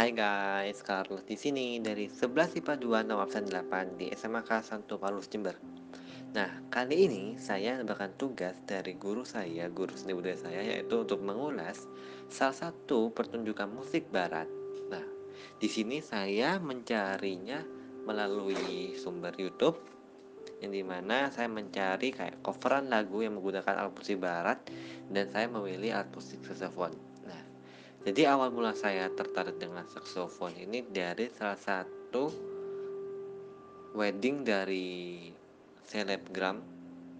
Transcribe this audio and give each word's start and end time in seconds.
Hai 0.00 0.16
guys, 0.16 0.80
Carlos 0.80 1.20
di 1.28 1.36
sini 1.36 1.76
dari 1.76 2.08
11 2.08 2.56
IPA 2.56 3.04
2 3.04 3.04
nomor 3.04 3.28
absen 3.28 3.44
8 3.44 4.00
di 4.00 4.08
SMA 4.16 4.40
K1 4.48 4.88
Palus 4.96 5.28
Jember. 5.28 5.60
Nah, 6.32 6.48
kali 6.72 7.04
ini 7.04 7.36
saya 7.36 7.76
mendapatkan 7.76 8.16
tugas 8.16 8.56
dari 8.64 8.96
guru 8.96 9.28
saya, 9.28 9.68
guru 9.68 9.92
seni 9.92 10.16
budaya 10.16 10.40
saya 10.40 10.64
yaitu 10.64 11.04
untuk 11.04 11.20
mengulas 11.20 11.84
salah 12.32 12.56
satu 12.56 13.12
pertunjukan 13.12 13.68
musik 13.68 14.08
barat. 14.08 14.48
Nah, 14.88 15.04
di 15.60 15.68
sini 15.68 16.00
saya 16.00 16.56
mencarinya 16.56 17.60
melalui 18.08 18.96
sumber 18.96 19.36
YouTube 19.36 19.76
yang 20.64 20.72
di 20.72 20.80
mana 20.80 21.28
saya 21.28 21.52
mencari 21.52 22.08
kayak 22.08 22.40
coveran 22.40 22.88
lagu 22.88 23.20
yang 23.20 23.36
menggunakan 23.36 23.76
alat 23.76 23.92
musik 23.92 24.16
barat 24.16 24.64
dan 25.12 25.28
saya 25.28 25.44
memilih 25.52 25.92
alat 25.92 26.08
musik 26.08 26.40
saxophone 26.48 27.09
jadi 28.00 28.32
awal 28.32 28.48
mula 28.48 28.72
saya 28.72 29.12
tertarik 29.12 29.60
dengan 29.60 29.84
saxophone 29.84 30.56
ini 30.56 30.80
dari 30.88 31.28
salah 31.36 31.60
satu 31.60 32.32
wedding 33.92 34.40
dari 34.40 35.28
selebgram 35.84 36.64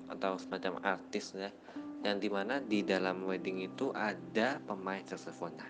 atau 0.08 0.40
semacam 0.40 0.80
artis 0.80 1.36
ya 1.36 1.52
yang 2.00 2.16
di 2.16 2.32
mana 2.32 2.64
di 2.64 2.80
dalam 2.80 3.28
wedding 3.28 3.60
itu 3.60 3.92
ada 3.92 4.56
pemain 4.64 5.04
saxophone 5.04 5.52
nah 5.60 5.68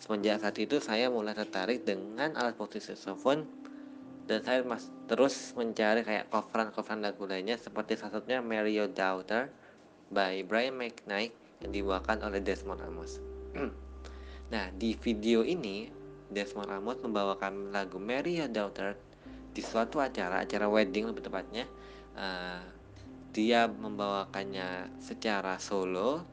semenjak 0.00 0.40
saat 0.40 0.56
itu 0.56 0.80
saya 0.80 1.12
mulai 1.12 1.36
tertarik 1.36 1.84
dengan 1.84 2.32
alat 2.32 2.56
musik 2.56 2.80
saxophone 2.80 3.44
dan 4.24 4.40
saya 4.44 4.64
mas 4.64 4.88
terus 5.08 5.52
mencari 5.56 6.04
kayak 6.04 6.28
coveran-coveran 6.32 7.04
lagu 7.04 7.24
lainnya 7.28 7.56
seperti 7.60 7.96
salah 7.96 8.20
satunya 8.20 8.40
Mary 8.44 8.76
Your 8.76 8.88
Daughter 8.88 9.52
by 10.08 10.40
Brian 10.44 10.76
McKnight 10.76 11.32
yang 11.64 11.72
dibawakan 11.72 12.24
oleh 12.24 12.40
Desmond 12.40 12.80
Amos 12.84 13.20
Nah, 14.48 14.72
di 14.72 14.96
video 14.96 15.44
ini 15.44 15.92
Desmond 16.32 16.72
Amos 16.72 17.00
membawakan 17.04 17.68
lagu 17.68 18.00
Mary 18.00 18.40
Your 18.40 18.48
Daughter 18.48 18.96
di 19.52 19.60
suatu 19.60 20.00
acara, 20.00 20.44
acara 20.44 20.68
wedding 20.68 21.08
lebih 21.08 21.28
tepatnya. 21.28 21.68
Uh, 22.16 22.64
dia 23.36 23.68
membawakannya 23.68 24.88
secara 25.04 25.60
solo, 25.60 26.24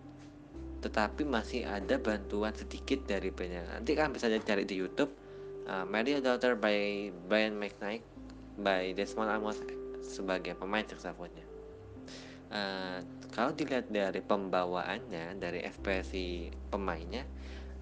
tetapi 0.80 1.28
masih 1.28 1.68
ada 1.68 2.00
bantuan 2.00 2.56
sedikit 2.56 3.04
dari 3.04 3.36
bandnya. 3.36 3.68
Nanti 3.68 3.92
kan 4.00 4.16
bisa 4.16 4.32
cari 4.32 4.64
di 4.64 4.80
YouTube 4.80 5.12
uh, 5.68 5.84
Mary 5.84 6.16
Your 6.16 6.24
Daughter 6.24 6.56
by 6.56 7.12
Brian 7.28 7.60
McKnight 7.60 8.04
by 8.56 8.96
Desmond 8.96 9.28
Amos 9.28 9.60
sebagai 10.00 10.56
pemain 10.56 10.88
saksofonnya. 10.88 11.44
Uh, 12.48 13.04
kalau 13.36 13.52
dilihat 13.52 13.92
dari 13.92 14.24
pembawaannya, 14.24 15.36
dari 15.36 15.60
ekspresi 15.68 16.48
pemainnya, 16.72 17.28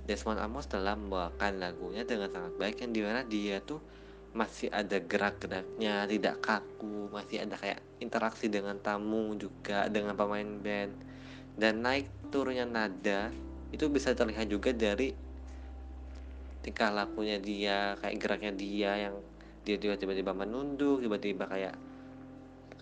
Desmond 0.04 0.44
Amos 0.44 0.68
telah 0.68 1.00
membawakan 1.00 1.64
lagunya 1.64 2.04
dengan 2.04 2.28
sangat 2.28 2.54
baik 2.60 2.84
yang 2.84 2.92
di 2.92 3.02
mana 3.02 3.22
dia 3.24 3.64
tuh 3.64 3.80
masih 4.34 4.68
ada 4.74 4.98
gerak-geraknya 4.98 6.10
tidak 6.10 6.42
kaku 6.42 7.08
masih 7.14 7.46
ada 7.46 7.56
kayak 7.56 7.80
interaksi 8.02 8.50
dengan 8.50 8.76
tamu 8.82 9.38
juga 9.40 9.88
dengan 9.88 10.18
pemain 10.18 10.60
band. 10.60 10.94
Dan 11.54 11.86
naik 11.86 12.10
turunnya 12.34 12.66
nada 12.66 13.30
itu 13.72 13.86
bisa 13.88 14.12
terlihat 14.12 14.50
juga 14.50 14.74
dari 14.74 15.14
tingkah 16.66 16.90
lakunya 16.92 17.38
dia 17.38 17.94
kayak 18.02 18.18
geraknya 18.18 18.52
dia 18.56 18.92
yang 19.08 19.16
dia 19.64 19.80
tiba-tiba 19.80 20.36
menunduk 20.36 21.00
tiba-tiba 21.00 21.48
kayak 21.48 21.76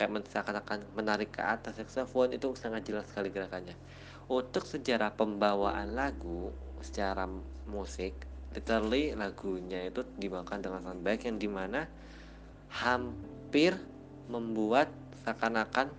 kayak 0.01 0.89
menarik 0.97 1.29
ke 1.29 1.45
atas 1.45 1.77
saxophone 1.77 2.33
itu 2.33 2.49
sangat 2.57 2.81
jelas 2.89 3.05
sekali 3.05 3.29
gerakannya. 3.29 3.77
Untuk 4.25 4.65
sejarah 4.65 5.13
pembawaan 5.13 5.93
lagu 5.93 6.49
secara 6.81 7.29
musik 7.69 8.17
literally 8.51 9.13
lagunya 9.15 9.87
itu 9.87 10.03
dibawakan 10.17 10.59
dengan 10.59 10.81
sangat 10.83 11.01
baik 11.05 11.21
yang 11.29 11.37
di 11.39 11.47
mana 11.47 11.87
hampir 12.73 13.77
membuat 14.27 14.91
seakan-akan 15.23 15.93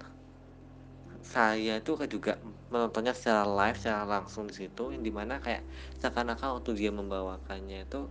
saya 1.22 1.78
itu 1.78 1.94
juga 2.10 2.36
menontonnya 2.68 3.14
secara 3.14 3.46
live 3.46 3.78
secara 3.78 4.04
langsung 4.04 4.50
di 4.50 4.54
situ 4.58 4.90
yang 4.90 5.06
di 5.06 5.12
mana 5.14 5.38
kayak 5.38 5.62
seakan-akan 6.02 6.58
waktu 6.58 6.70
dia 6.76 6.90
membawakannya 6.90 7.86
itu 7.86 8.10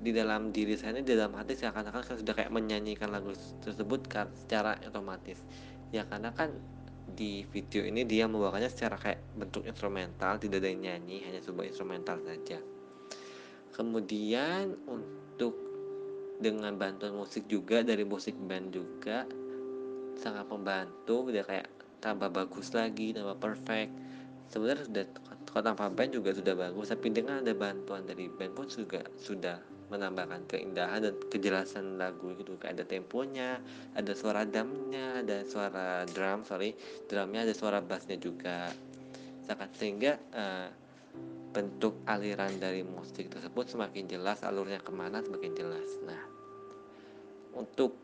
di 0.00 0.16
dalam 0.16 0.48
diri 0.48 0.80
saya 0.80 0.96
ini 0.96 1.04
di 1.04 1.12
dalam 1.12 1.36
hati 1.36 1.52
seakan-akan 1.52 2.00
saya 2.00 2.16
sudah 2.16 2.32
kayak 2.32 2.48
menyanyikan 2.48 3.12
lagu 3.12 3.36
tersebut 3.60 4.00
kan 4.08 4.32
secara 4.32 4.80
otomatis. 4.80 5.44
Ya 5.92 6.08
karena 6.08 6.32
kan 6.32 6.56
di 7.08 7.44
video 7.52 7.84
ini 7.84 8.08
dia 8.08 8.24
membawakannya 8.28 8.72
secara 8.72 8.96
kayak 8.96 9.20
bentuk 9.36 9.64
instrumental 9.68 10.40
tidak 10.40 10.64
ada 10.64 10.68
yang 10.72 10.82
nyanyi 10.84 11.24
hanya 11.28 11.40
sebuah 11.44 11.68
instrumental 11.68 12.16
saja. 12.24 12.60
Kemudian 13.76 14.72
untuk 14.88 15.54
dengan 16.40 16.72
bantuan 16.80 17.12
musik 17.12 17.44
juga 17.50 17.84
dari 17.84 18.08
musik 18.08 18.38
band 18.40 18.72
juga 18.72 19.28
sangat 20.16 20.48
membantu 20.48 21.28
dia 21.28 21.44
kayak 21.44 21.68
tambah 21.98 22.30
bagus 22.30 22.72
lagi 22.72 23.10
tambah 23.10 23.36
perfect 23.36 24.07
sebenarnya 24.48 24.84
sudah 24.88 25.04
tanpa 25.58 25.90
band 25.90 26.14
juga 26.14 26.30
sudah 26.30 26.54
bagus 26.54 26.92
tapi 26.92 27.10
dengan 27.10 27.42
ada 27.42 27.50
bantuan 27.50 28.06
dari 28.06 28.30
band 28.30 28.54
pun 28.54 28.66
juga 28.70 29.02
sudah 29.18 29.58
menambahkan 29.88 30.44
keindahan 30.46 31.00
dan 31.00 31.14
kejelasan 31.32 31.96
lagu 31.96 32.36
gitu. 32.36 32.54
Kayak 32.60 32.80
ada 32.80 32.84
temponya 32.84 33.50
ada 33.96 34.12
suara 34.12 34.44
drumnya 34.44 35.24
ada 35.24 35.42
suara 35.48 36.04
drum 36.12 36.44
sorry 36.44 36.76
drumnya 37.08 37.48
ada 37.48 37.54
suara 37.56 37.80
bassnya 37.80 38.20
juga. 38.20 38.70
Sehingga 39.80 40.20
uh, 40.36 40.68
bentuk 41.56 42.04
aliran 42.04 42.52
dari 42.60 42.84
musik 42.84 43.32
tersebut 43.32 43.72
semakin 43.72 44.04
jelas 44.04 44.44
alurnya 44.44 44.78
ke 44.84 44.92
mana 44.92 45.24
semakin 45.24 45.56
jelas. 45.56 45.88
Nah 46.04 46.20
untuk 47.56 47.96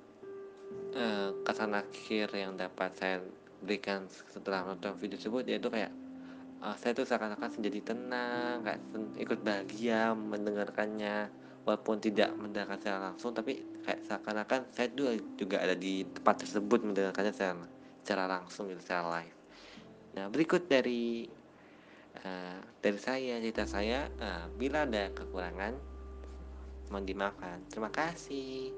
uh, 0.97 1.31
kesan 1.45 1.77
akhir 1.77 2.33
yang 2.33 2.57
dapat 2.57 2.91
saya 2.97 3.21
berikan 3.61 4.09
setelah 4.33 4.65
nonton 4.73 4.97
video 4.97 5.21
tersebut 5.21 5.45
yaitu 5.49 5.69
kayak 5.69 5.93
uh, 6.65 6.77
saya 6.81 6.97
tuh 6.97 7.05
seakan-akan 7.05 7.61
menjadi 7.61 7.93
tenang 7.93 8.65
kayak 8.65 8.81
ikut 9.21 9.39
bahagia 9.45 10.17
mendengarkannya. 10.17 11.45
Walaupun 11.65 11.97
tidak 11.97 12.29
mendengarkan 12.37 12.77
secara 12.77 12.99
langsung 13.09 13.33
tapi 13.33 13.65
kayak 13.89 14.05
seakan-akan 14.05 14.69
saya 14.69 14.93
juga 14.93 15.17
juga 15.41 15.57
ada 15.65 15.73
di 15.73 16.05
tempat 16.05 16.45
tersebut 16.45 16.85
mendengarkannya 16.85 17.33
secara, 17.33 17.65
secara 18.05 18.25
langsung 18.29 18.69
gitu 18.69 18.85
secara 18.85 19.09
live. 19.17 19.37
Nah 20.13 20.29
berikut 20.29 20.69
dari 20.69 21.25
uh, 22.21 22.61
dari 22.85 23.01
saya 23.01 23.41
cerita 23.41 23.65
saya 23.65 24.13
uh, 24.21 24.45
bila 24.61 24.85
ada 24.85 25.09
kekurangan 25.17 25.73
mohon 26.93 27.09
dimaafkan. 27.09 27.65
Terima 27.73 27.89
kasih 27.89 28.77